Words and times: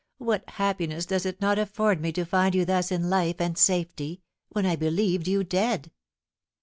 What 0.17 0.49
happiness 0.49 1.05
does 1.05 1.27
it 1.27 1.39
not 1.41 1.59
afford 1.59 2.01
me 2.01 2.11
to 2.13 2.25
find 2.25 2.55
you 2.55 2.65
thus 2.65 2.91
in 2.91 3.07
life 3.11 3.35
and 3.39 3.55
safety, 3.55 4.23
when 4.49 4.65
I 4.65 4.75
believed 4.75 5.27
you 5.27 5.43
dead!" 5.43 5.91